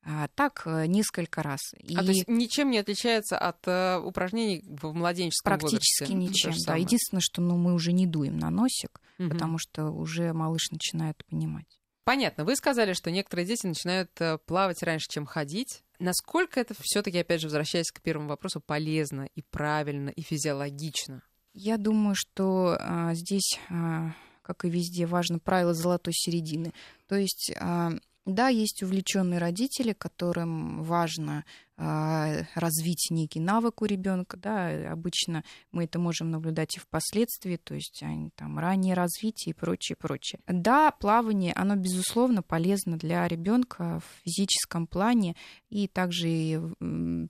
[0.03, 1.75] А, так э, несколько раз.
[1.79, 1.95] И...
[1.95, 6.15] А то есть ничем не отличается от э, упражнений в младенческом Практически возрасте?
[6.15, 6.77] ничем, да.
[6.77, 9.29] Единственное, что ну, мы уже не дуем на носик, угу.
[9.29, 11.80] потому что уже малыш начинает понимать.
[12.05, 12.45] Понятно.
[12.45, 15.83] Вы сказали, что некоторые дети начинают э, плавать раньше, чем ходить.
[15.99, 21.23] Насколько это все-таки, опять же, возвращаясь к первому вопросу, полезно и правильно и физиологично?
[21.53, 26.73] Я думаю, что а, здесь, а, как и везде, важно правило золотой середины.
[27.07, 27.93] То есть а,
[28.27, 31.45] да, есть увлеченные родители, которым важно
[31.81, 34.37] развить некий навык у ребенка.
[34.37, 39.57] Да, обычно мы это можем наблюдать и впоследствии, то есть они, там раннее развитие и
[39.57, 40.40] прочее, прочее.
[40.47, 45.37] Да, плавание, оно безусловно полезно для ребенка в физическом плане
[45.71, 46.61] и также и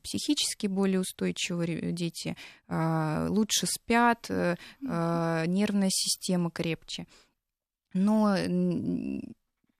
[0.02, 2.36] психически более устойчивые дети
[2.68, 7.06] э, лучше спят, э, нервная система крепче.
[7.92, 8.36] Но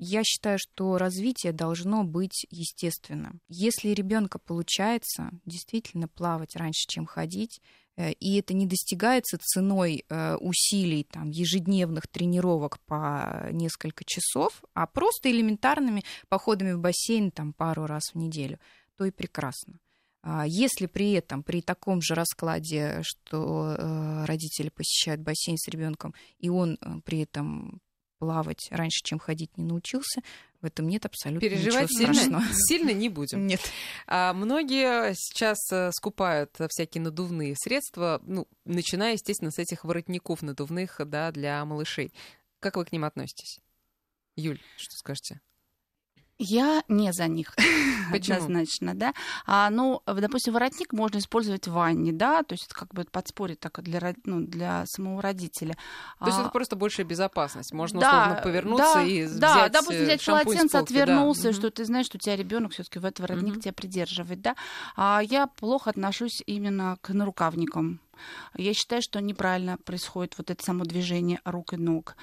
[0.03, 3.43] я считаю, что развитие должно быть естественным.
[3.49, 7.61] Если ребенка получается действительно плавать раньше, чем ходить,
[7.97, 14.87] э, и это не достигается ценой э, усилий там, ежедневных тренировок по несколько часов, а
[14.87, 18.59] просто элементарными походами в бассейн там, пару раз в неделю,
[18.97, 19.79] то и прекрасно.
[20.23, 26.15] А если при этом, при таком же раскладе, что э, родители посещают бассейн с ребенком,
[26.39, 27.83] и он при этом
[28.21, 30.21] плавать раньше, чем ходить, не научился,
[30.61, 33.47] в этом нет абсолютно Переживать ничего сильно, сильно не будем.
[33.47, 33.61] Нет.
[34.07, 41.01] А многие сейчас э, скупают всякие надувные средства, ну, начиная, естественно, с этих воротников надувных
[41.07, 42.13] да, для малышей.
[42.61, 43.59] Как вы к ним относитесь?
[44.37, 45.41] Юль, что скажете?
[46.43, 47.55] Я не за них,
[48.11, 48.39] Почему?
[48.45, 49.13] однозначно, да.
[49.45, 53.61] А, ну, допустим, воротник можно использовать в ванне, да, то есть это как бы подспорить
[53.61, 55.77] так для, ну, для самого родителя.
[56.19, 57.75] То есть а, это просто большая безопасность.
[57.75, 61.53] Можно да, условно повернуться да, и да, взять Да, допустим, взять полотенце, полки, отвернулся, да.
[61.53, 63.61] что ты знаешь, что у тебя ребенок все-таки в этот воротник угу.
[63.61, 64.57] тебя придерживает, да.
[64.97, 68.01] А я плохо отношусь именно к нарукавникам.
[68.57, 72.17] Я считаю, что неправильно происходит вот это само движение рук и ног.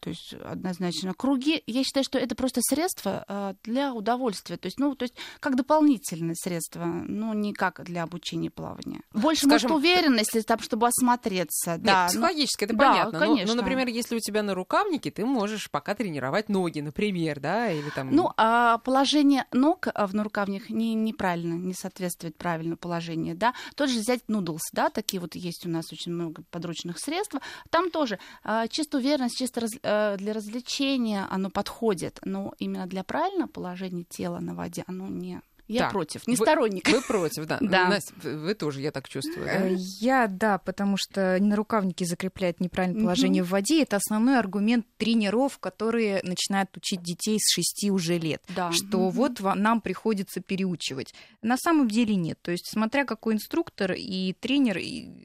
[0.00, 1.62] То есть однозначно круги.
[1.66, 4.56] Я считаю, что это просто средство а, для удовольствия.
[4.56, 9.02] То есть, ну, то есть как дополнительное средство, но не как для обучения плавания.
[9.12, 11.72] Больше, Скажем, может, уверенности, там, чтобы осмотреться.
[11.72, 13.18] Нет, да, психологически это да, понятно.
[13.18, 13.46] конечно.
[13.46, 17.70] Но, но, например, если у тебя на рукавнике, ты можешь пока тренировать ноги, например, да,
[17.70, 18.10] или там...
[18.10, 23.54] Ну, а положение ног в нарукавниках не, неправильно, не соответствует правильному положению, да.
[23.76, 27.36] Тот же взять нудлс, да, такие вот есть у нас очень много подручных средств.
[27.70, 33.04] Там тоже э, чисто уверенность, чисто раз, э, для развлечения оно подходит, но именно для
[33.04, 36.88] правильного положения тела на воде оно не я так, против, не вы, сторонник.
[36.88, 37.58] Вы против, да.
[37.60, 37.88] да.
[37.88, 39.46] Настя, вы тоже, я так чувствую.
[39.46, 39.68] Да?
[39.68, 43.46] Э, я, да, потому что на рукавнике закрепляет неправильное положение mm-hmm.
[43.46, 43.82] в воде.
[43.82, 48.42] Это основной аргумент тренеров, которые начинают учить детей с 6 уже лет.
[48.54, 48.72] Да.
[48.72, 49.10] Что mm-hmm.
[49.10, 51.14] вот нам приходится переучивать.
[51.42, 52.38] На самом деле нет.
[52.42, 54.78] То есть, смотря какой инструктор и тренер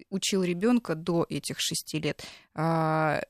[0.10, 2.23] учил ребенка до этих 6 лет,
[2.54, 3.21] а,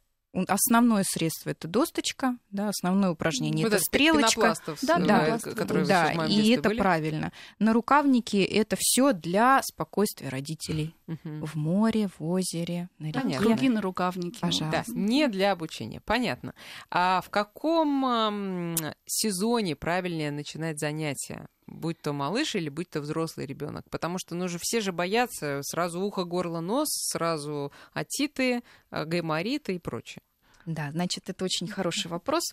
[0.48, 6.50] основное средство это досточка, да, основное упражнение вот это стрелочка, да, да, которые да, и
[6.52, 6.80] это были.
[6.80, 7.32] правильно.
[7.60, 11.46] На рукавнике это все для спокойствия родителей угу.
[11.46, 13.38] в море, в озере, на реке.
[13.38, 14.84] Круги на рукавнике, пожалуйста.
[14.88, 16.54] Да, не для обучения, понятно.
[16.90, 21.48] А в каком сезоне правильнее начинать занятия?
[21.68, 23.90] Будь то малыш или будь то взрослый ребенок.
[23.90, 29.76] Потому что ну же все же боятся сразу ухо, горло, нос, сразу атиты, э, гаймориты
[29.76, 30.22] и прочее.
[30.66, 32.44] Да, значит, это очень хороший вопрос.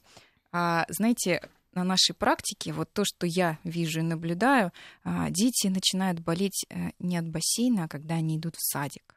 [0.53, 4.73] А, знаете, на нашей практике, вот то, что я вижу и наблюдаю,
[5.03, 9.15] а, дети начинают болеть э, не от бассейна, а когда они идут в садик.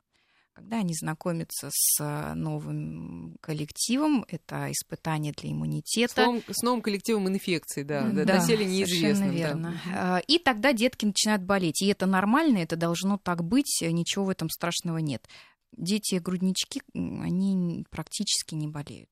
[0.58, 6.14] Когда они знакомятся с э, новым коллективом, это испытание для иммунитета.
[6.14, 9.30] С новым, с новым коллективом инфекции, да, да доселе неизвестным.
[9.30, 9.80] верно.
[9.86, 10.20] Да.
[10.26, 11.84] И тогда детки начинают болеть.
[11.84, 15.28] И это нормально, это должно так быть, ничего в этом страшного нет
[15.74, 19.10] дети груднички, они практически не болеют.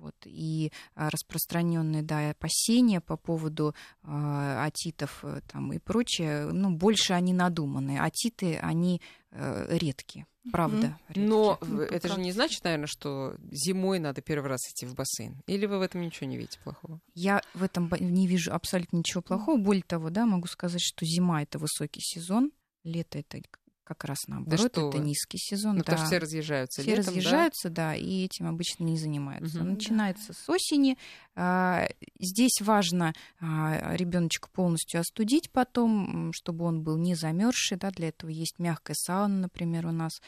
[0.00, 0.14] Вот.
[0.24, 8.00] И распространенные да, опасения по поводу э, атитов там, и прочее, ну, больше они надуманные.
[8.00, 10.26] Атиты, они э, редкие.
[10.50, 10.98] Правда.
[11.10, 11.20] Mm-hmm.
[11.20, 15.42] Но ну, это же не значит, наверное, что зимой надо первый раз идти в бассейн.
[15.46, 17.00] Или вы в этом ничего не видите плохого?
[17.14, 19.58] Я в этом не вижу абсолютно ничего плохого.
[19.58, 22.52] Более того, да, могу сказать, что зима это высокий сезон,
[22.84, 23.42] лето это
[23.90, 25.04] как раз наоборот, да это вы?
[25.04, 25.72] низкий сезон.
[25.72, 25.84] Ну, да.
[25.84, 26.82] потому что все разъезжаются.
[26.82, 27.88] Все летом, разъезжаются, да?
[27.88, 29.58] да, и этим обычно не занимаются.
[29.58, 29.66] Угу.
[29.66, 30.96] Начинается с осени.
[31.34, 31.88] А,
[32.20, 37.78] здесь важно а, ребеночка полностью остудить потом, чтобы он был не замерзший.
[37.78, 37.90] Да?
[37.90, 40.20] Для этого есть мягкая сауна, например, у нас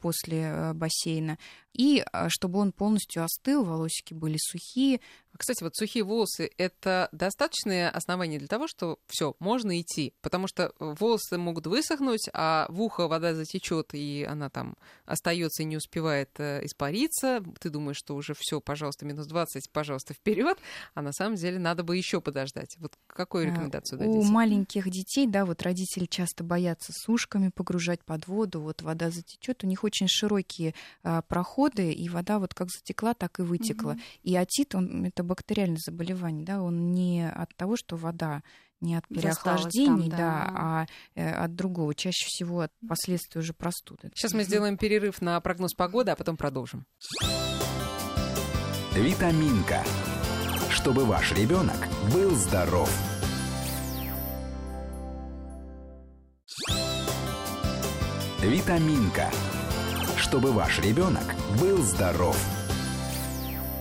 [0.00, 1.38] после а, бассейна.
[1.72, 5.00] И а, чтобы он полностью остыл, волосики были сухие,
[5.36, 10.72] кстати, вот сухие волосы— это достаточное основание для того, что все можно идти, потому что
[10.78, 16.30] волосы могут высохнуть, а в ухо вода затечет и она там остается и не успевает
[16.38, 17.42] э, испариться.
[17.60, 20.58] Ты думаешь, что уже все, пожалуйста, минус 20, пожалуйста, вперед,
[20.94, 22.76] а на самом деле надо бы еще подождать.
[22.78, 24.18] Вот какую а, рекомендацию дадите?
[24.18, 29.10] У маленьких детей, да, вот родители часто боятся с ушками погружать под воду, вот вода
[29.10, 33.92] затечет, у них очень широкие а, проходы, и вода вот как затекла, так и вытекла.
[33.92, 34.00] Угу.
[34.22, 38.42] И отит, он это бактериальное заболевание, да, он не от того, что вода
[38.82, 40.16] не от переохлаждений, там, да.
[40.16, 44.10] да, а э, от другого, чаще всего от последствий уже простуды.
[44.14, 46.84] Сейчас мы сделаем перерыв на прогноз погоды, а потом продолжим.
[48.94, 49.84] Витаминка.
[50.68, 52.90] Чтобы ваш ребенок был здоров.
[58.42, 59.30] Витаминка.
[60.32, 62.42] Чтобы ваш ребенок был здоров.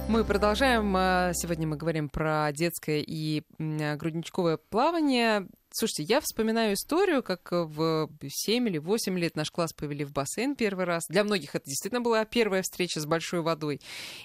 [0.09, 0.93] Мы продолжаем.
[0.97, 5.47] А, сегодня мы говорим про детское и грудничковое плавание.
[5.69, 10.57] Слушайте, я вспоминаю историю, как в 7 или 8 лет наш класс повели в бассейн
[10.57, 11.05] первый раз.
[11.07, 13.79] Для многих это действительно была первая встреча с большой водой.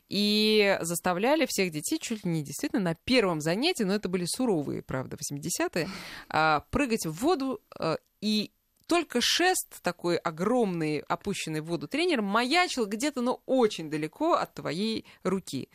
[0.09, 4.83] И заставляли всех детей чуть ли не действительно на первом занятии, но это были суровые,
[4.83, 5.89] правда, 80-е,
[6.29, 8.51] а, прыгать в воду а, и
[8.87, 15.05] только шест такой огромный, опущенный в воду тренер, маячил где-то, но очень далеко от твоей
[15.22, 15.68] руки.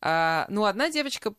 [0.00, 1.34] А, ну, одна девочка,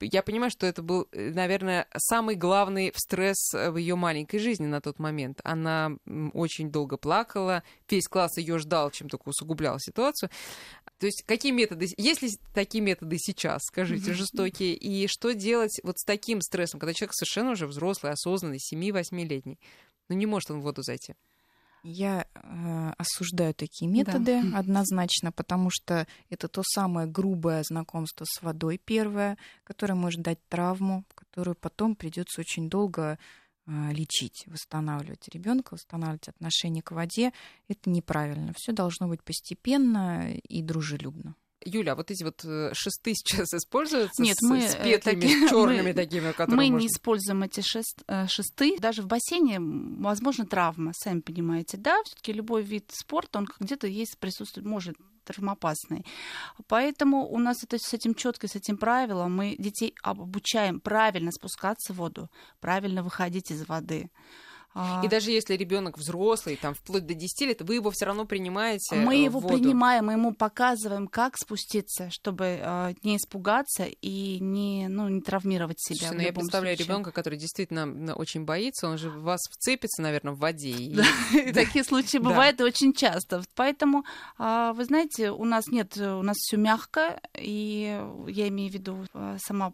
[0.00, 4.98] я понимаю, что это был, наверное, самый главный стресс в ее маленькой жизни на тот
[4.98, 5.40] момент.
[5.44, 5.92] Она
[6.32, 10.30] очень долго плакала, весь класс ее ждал, чем только усугублял ситуацию.
[10.98, 15.98] То есть какие методы, есть ли такие методы сейчас, скажите, жестокие, и что делать вот
[15.98, 19.58] с таким стрессом, когда человек совершенно уже взрослый, осознанный, 7-8-летний?
[20.08, 21.14] Ну, не может он в воду зайти.
[21.88, 24.58] Я э, осуждаю такие методы да.
[24.58, 31.04] однозначно, потому что это то самое грубое знакомство с водой первое, которое может дать травму,
[31.14, 33.20] которую потом придется очень долго
[33.66, 37.32] э, лечить, восстанавливать ребенка, восстанавливать отношение к воде.
[37.68, 38.52] Это неправильно.
[38.56, 41.36] Все должно быть постепенно и дружелюбно.
[41.66, 45.20] Юля, а вот эти вот э, шесты сейчас используются Нет, с, мы, с э, петлями,
[45.20, 46.78] таки, черными мы, такими, которые Мы можно...
[46.78, 48.78] не используем эти шест, э, шесты.
[48.78, 51.96] Даже в бассейне, возможно, травма, сами понимаете, да?
[52.04, 56.06] все таки любой вид спорта, он где-то есть, присутствует, может травмоопасный.
[56.68, 59.36] Поэтому у нас это с этим четко, с этим правилом.
[59.36, 64.10] Мы детей обучаем правильно спускаться в воду, правильно выходить из воды.
[64.78, 65.00] А.
[65.02, 68.96] И даже если ребенок взрослый, там вплоть до 10 лет, вы его все равно принимаете.
[68.96, 69.54] Мы э, его воду.
[69.54, 75.80] принимаем, мы ему показываем, как спуститься, чтобы э, не испугаться и не, ну, не травмировать
[75.80, 76.08] себя.
[76.08, 80.34] Слушайте, ну, я представляю ребенка, который действительно очень боится, он же в вас вцепится, наверное,
[80.34, 80.72] в воде.
[80.72, 80.94] И...
[81.54, 83.42] Такие случаи бывают очень часто.
[83.54, 84.04] Поэтому,
[84.36, 89.06] а, вы знаете, у нас нет, у нас все мягко, и я имею в виду
[89.14, 89.72] э, сама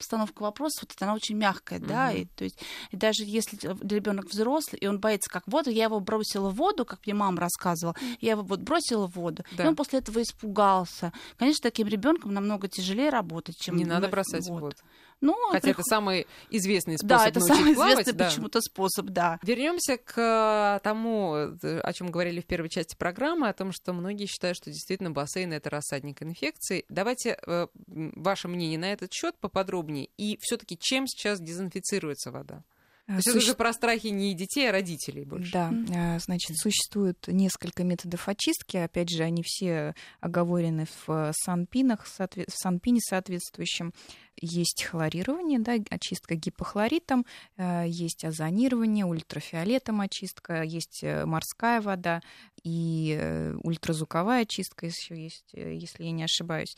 [0.00, 1.86] постановка вопроса, вот она очень мягкая, mm-hmm.
[1.86, 2.58] да, и, то есть,
[2.90, 6.86] и даже если ребенок взрослый, и он боится как воду, я его бросила в воду,
[6.86, 9.64] как мне мама рассказывала, я его вот бросила в воду, да.
[9.64, 11.12] и он после этого испугался.
[11.36, 13.76] Конечно, таким ребенком намного тяжелее работать, чем...
[13.76, 14.76] Не надо бросать в воду.
[15.20, 15.74] Ну, Хотя прих...
[15.74, 18.28] это самый известный способ Да, это самый плавать, известный да.
[18.28, 19.38] почему-то способ, да.
[19.42, 24.56] Вернемся к тому, о чем говорили в первой части программы, о том, что многие считают,
[24.56, 26.84] что действительно бассейн это рассадник инфекций.
[26.88, 30.08] Давайте э, ваше мнение на этот счет поподробнее.
[30.16, 32.62] И все-таки чем сейчас дезинфицируется вода?
[33.10, 33.38] То есть Суще...
[33.38, 35.50] это уже про страхи не детей, а родителей больше.
[35.52, 38.76] Да, э, значит, существует несколько методов очистки.
[38.76, 43.92] Опять же, они все оговорены в санпинах, в санпине соответствующем.
[44.40, 47.26] Есть хлорирование, да, очистка гипохлоритом,
[47.56, 52.22] э, есть озонирование, ультрафиолетом очистка, есть э, морская вода
[52.62, 56.76] и ультразвуковая очистка еще есть, если я не ошибаюсь.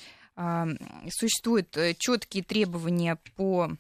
[1.10, 3.76] Существуют четкие требования по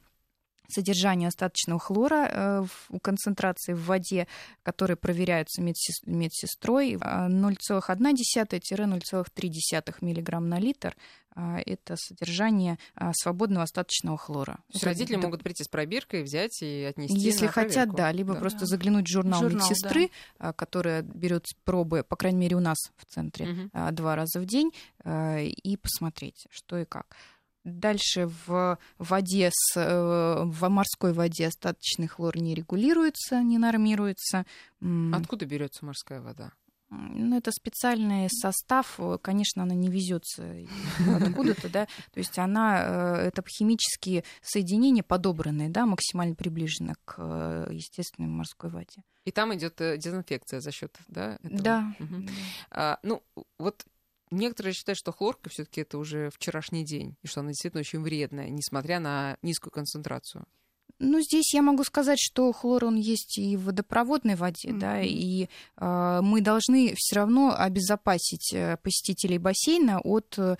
[0.72, 4.26] содержанию остаточного хлора э, в концентрации в воде,
[4.62, 10.96] которые проверяются медсестрой, 0,1-0,3 мг на литр
[11.34, 12.78] а, это содержание
[13.12, 14.58] свободного остаточного хлора.
[14.68, 15.22] То есть родители да.
[15.22, 18.40] могут прийти с пробиркой, взять и отнести Если на хотят, да, либо да.
[18.40, 20.52] просто заглянуть в журнал, журнал медсестры, да.
[20.52, 23.70] которая берет пробы, по крайней мере, у нас в центре угу.
[23.92, 24.72] два раза в день,
[25.06, 27.16] и посмотреть, что и как.
[27.64, 34.46] Дальше в воде, с, э, в морской воде остаточный хлор не регулируется, не нормируется.
[35.12, 36.52] Откуда берется морская вода?
[36.90, 40.54] Ну, это специальный состав, конечно, она не везется
[41.24, 47.68] откуда-то, да, то есть она, э, это химические соединения подобранные, да, максимально приближены к э,
[47.70, 49.02] естественной морской воде.
[49.24, 51.38] И там идет дезинфекция за счет, да?
[51.42, 51.62] Этого?
[51.62, 51.94] Да.
[51.98, 52.26] Угу.
[52.72, 53.22] А, ну,
[53.58, 53.86] вот
[54.32, 58.48] Некоторые считают, что хлорка все-таки это уже вчерашний день, и что она действительно очень вредная,
[58.48, 60.46] несмотря на низкую концентрацию.
[60.98, 64.78] Ну, здесь я могу сказать, что хлор он есть и в водопроводной воде, mm-hmm.
[64.78, 70.56] да, и э, мы должны все равно обезопасить э, посетителей бассейна от, э,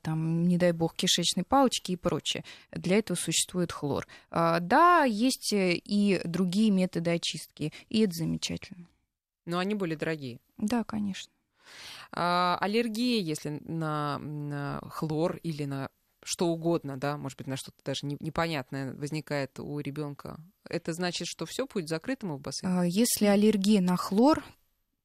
[0.00, 2.44] там, не дай бог, кишечной палочки и прочее.
[2.70, 4.06] Для этого существует хлор.
[4.30, 8.86] Э, да, есть и другие методы очистки, и это замечательно.
[9.44, 10.40] Но они более дорогие.
[10.56, 11.30] Да, конечно.
[12.12, 15.90] А, аллергия, если на, на хлор или на
[16.24, 21.46] что угодно, да, может быть, на что-то даже непонятное возникает у ребенка, это значит, что
[21.46, 22.80] все будет закрытым в бассейне?
[22.80, 24.42] А, если аллергия на хлор,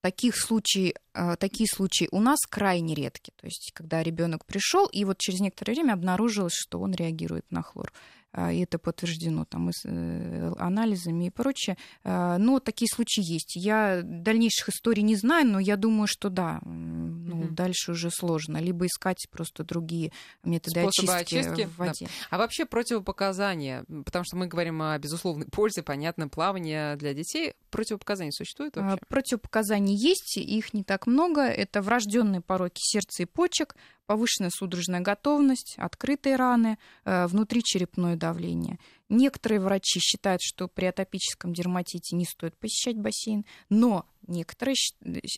[0.02, 3.32] таких случаев, а, такие случаи у нас крайне редки.
[3.36, 7.62] То есть, когда ребенок пришел, и вот через некоторое время обнаружилось, что он реагирует на
[7.62, 7.94] хлор.
[8.34, 11.78] А, и это подтверждено там и с э, анализами и прочее.
[12.04, 13.56] А, но такие случаи есть.
[13.56, 17.48] Я дальнейших историй не знаю, но я думаю, что да, ну, угу.
[17.50, 18.58] дальше уже сложно.
[18.58, 20.14] Либо искать просто другие
[20.44, 22.06] методы Способы очистки, очистки в воде.
[22.06, 22.12] Да.
[22.30, 27.54] А вообще противопоказания, потому что мы говорим о безусловной пользе, понятно, плавания для детей.
[27.72, 29.06] Противопоказания существуют а, вообще?
[29.08, 31.42] Противопоказаний есть, их не так много.
[31.42, 38.78] Это врожденные пороки сердца и почек, повышенная судорожная готовность, открытые раны, э, внутричерепное давление.
[39.08, 44.76] Некоторые врачи считают, что при атопическом дерматите не стоит посещать бассейн, но некоторые,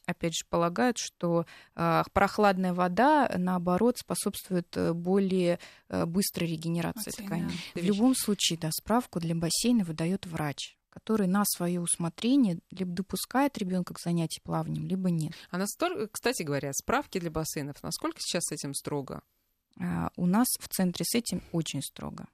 [0.07, 7.53] опять же, полагают, что э, прохладная вода, наоборот, способствует э, более быстрой регенерации тканей.
[7.75, 13.57] В любом случае, да, справку для бассейна выдает врач который на свое усмотрение либо допускает
[13.57, 15.33] ребенка к занятию плаванием, либо нет.
[15.49, 19.23] А настолько, кстати говоря, справки для бассейнов, насколько сейчас с этим строго?
[19.79, 22.27] А, у нас в центре с этим очень строго.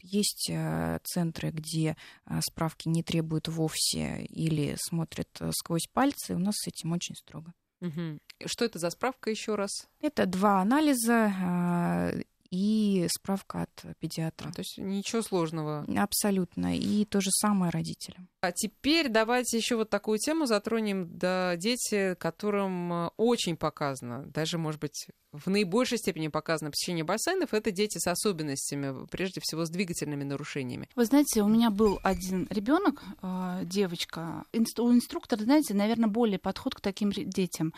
[0.00, 6.34] Есть э, центры, где э, справки не требуют вовсе или смотрят э, сквозь пальцы.
[6.34, 7.52] У нас с этим очень строго.
[7.82, 8.18] Угу.
[8.46, 9.70] Что это за справка еще раз?
[10.00, 12.12] Это два анализа а,
[12.50, 14.48] и справка от педиатра.
[14.48, 15.86] А, то есть ничего сложного.
[15.96, 16.76] Абсолютно.
[16.76, 18.28] И то же самое родителям.
[18.40, 21.08] А теперь давайте еще вот такую тему затронем.
[21.18, 25.08] Да, дети, которым э, очень показано, даже, может быть,
[25.44, 30.88] в наибольшей степени показано посещение бассейнов, это дети с особенностями, прежде всего с двигательными нарушениями.
[30.94, 34.44] Вы знаете, у меня был один ребенок, э, девочка.
[34.52, 37.72] У инструктора, знаете, наверное, более подход к таким детям.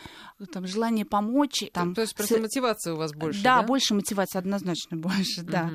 [0.51, 1.63] Там желание помочь.
[1.73, 2.41] Там, то есть просто с...
[2.41, 3.61] мотивация у вас больше, да?
[3.61, 5.71] Да, больше мотивации, однозначно больше, да.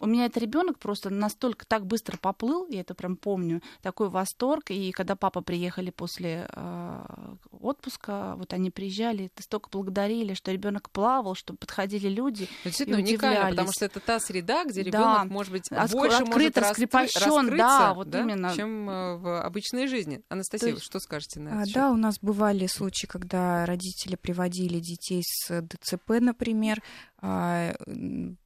[0.00, 4.70] У меня этот ребенок просто настолько так быстро поплыл, я это прям помню, такой восторг.
[4.70, 11.07] И когда папа приехали после э, отпуска, вот они приезжали, столько благодарили, что ребенок плавал,
[11.34, 12.48] что подходили люди.
[12.64, 15.32] Действительно и уникально, потому что это та среда, где ребенок да.
[15.32, 18.54] может быть Оск- больше открыто, может раскрепощен, да, вот да, именно.
[18.54, 20.22] чем э, в обычной жизни.
[20.28, 20.82] Анастасия, есть...
[20.82, 21.62] что скажете на это?
[21.62, 26.82] А, да, у нас бывали случаи, когда родители приводили детей с ДЦП, например,
[27.20, 27.74] а,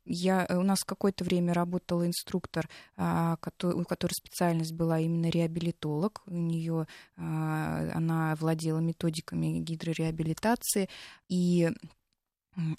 [0.05, 6.23] я, у нас какое-то время работал инструктор, а, у которой специальность была именно реабилитолог.
[6.27, 10.89] У нее она владела методиками гидрореабилитации,
[11.29, 11.71] и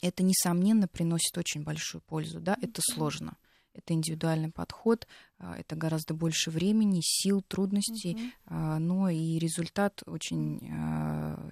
[0.01, 2.39] это, несомненно, приносит очень большую пользу.
[2.39, 2.57] Да?
[2.62, 3.38] Это сложно.
[3.73, 5.07] Это индивидуальный подход,
[5.39, 8.77] а, это гораздо больше времени, сил, трудностей, mm-hmm.
[8.77, 10.59] но и результат очень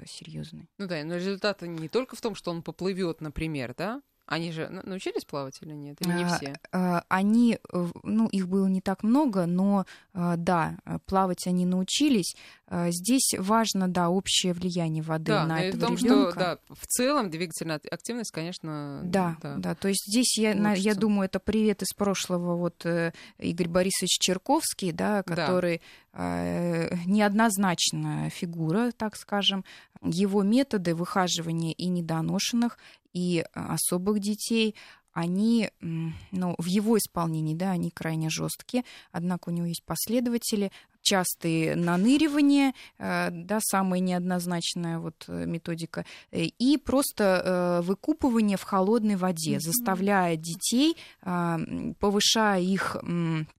[0.05, 0.69] серьезный.
[0.77, 4.70] Ну да, но результат не только в том, что он поплывет, например, да, они же
[4.70, 5.98] научились плавать или нет?
[6.00, 6.56] Или не а, все?
[6.72, 7.60] А, они,
[8.04, 12.36] ну, их было не так много, но а, да, плавать они научились.
[12.72, 16.32] Здесь важно, да, общее влияние воды да, на этого в том, ребенка.
[16.32, 19.02] Что, да, в целом двигательная активность, конечно.
[19.04, 19.76] Да, да, да.
[19.76, 24.94] То есть здесь я, я думаю, это привет из прошлого вот э, Игорь Борисович Черковский,
[24.94, 25.82] да, который.
[26.13, 29.63] Неоднозначная фигура, так скажем.
[30.04, 32.78] Его методы выхаживания и недоношенных,
[33.14, 34.76] и особых детей,
[35.14, 41.76] они, ну, в его исполнении, да, они крайне жесткие, однако у него есть последователи, частые
[41.76, 49.55] наныривания, э, да, самая неоднозначная вот э, методика, э, и просто выкупывание в холодной воде,
[49.55, 49.59] mm-hmm.
[49.59, 51.59] заставляя детей, а,
[51.99, 52.97] повышая их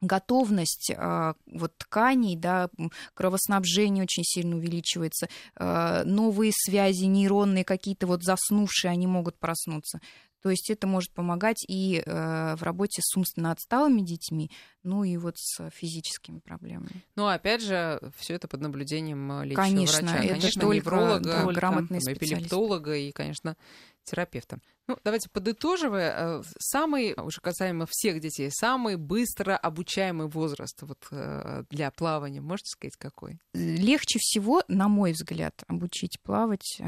[0.00, 2.68] готовность а, вот тканей, да,
[3.14, 5.28] кровоснабжение очень сильно увеличивается,
[5.58, 10.00] новые связи нейронные какие-то вот заснувшие, они могут проснуться.
[10.42, 14.50] То есть это может помогать и э, в работе с умственно отсталыми детьми,
[14.82, 17.04] ну и вот с физическими проблемами.
[17.14, 20.24] Ну, опять же, все это под наблюдением э, лечащего конечно, врача.
[20.24, 23.56] Это конечно, только невролога, только грамотный эпилептолога и, конечно,
[24.02, 24.58] терапевта.
[24.88, 31.62] Ну, давайте подытоживая, э, самый, уже касаемо всех детей, самый быстро обучаемый возраст вот, э,
[31.70, 33.38] для плавания, можете сказать, какой?
[33.54, 36.80] Легче всего, на мой взгляд, обучить плавать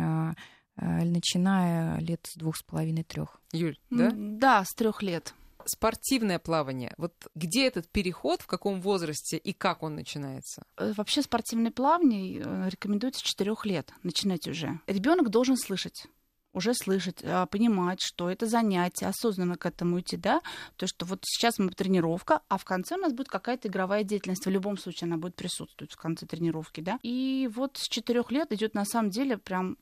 [0.77, 3.41] начиная лет с двух с половиной трех.
[3.53, 4.11] Юль, да?
[4.15, 5.35] Да, с трех лет.
[5.67, 6.93] Спортивное плавание.
[6.99, 10.65] Вот где этот переход, в каком возрасте и как он начинается?
[10.77, 14.81] Э, вообще спортивное плавание э, рекомендуется с четырех лет начинать уже.
[14.87, 16.07] Ребенок должен слышать
[16.53, 20.41] уже слышать, а, понимать, что это занятие, осознанно к этому идти, да,
[20.77, 24.47] то, что вот сейчас мы тренировка, а в конце у нас будет какая-то игровая деятельность,
[24.47, 28.53] в любом случае она будет присутствовать в конце тренировки, да, и вот с четырех лет
[28.53, 29.79] идет на самом деле прям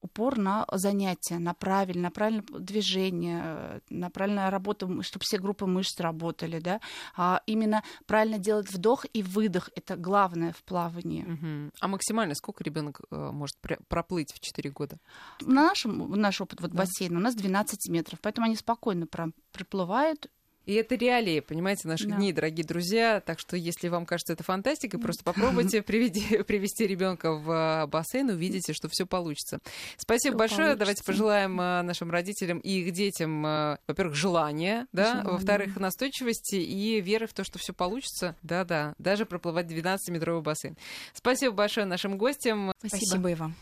[0.00, 5.98] упор на занятия, на правильное, на правильное движение, на правильную работу, чтобы все группы мышц
[6.00, 6.80] работали, да,
[7.16, 11.24] а именно правильно делать вдох и выдох, это главное в плавании.
[11.24, 11.72] Угу.
[11.80, 13.56] А максимально сколько ребенок э, может
[13.88, 14.98] проплыть в 4 года?
[15.40, 16.78] На нашем, наш опыт вот да.
[16.78, 19.06] бассейна у нас 12 метров, поэтому они спокойно
[19.52, 20.30] проплывают
[20.68, 22.16] и это реалии, понимаете, наших да.
[22.16, 23.22] дней, дорогие друзья.
[23.24, 28.28] Так что, если вам кажется это фантастикой, просто попробуйте приведи, привести ребенка в а, бассейн,
[28.28, 29.60] увидите, что все получится.
[29.96, 30.58] Спасибо всё большое.
[30.58, 30.78] Получится.
[30.78, 37.00] Давайте пожелаем а, нашим родителям и их детям, а, во-первых, желания, да, во-вторых, настойчивости и
[37.00, 38.36] веры в то, что все получится.
[38.42, 40.76] Да-да, даже проплывать 12-метровый бассейн.
[41.14, 42.72] Спасибо большое нашим гостям.
[42.78, 43.54] Спасибо, Спасибо и вам.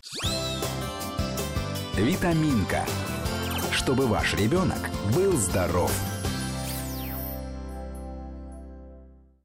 [1.95, 2.85] Витаминка.
[3.71, 5.93] Чтобы ваш ребенок был здоров.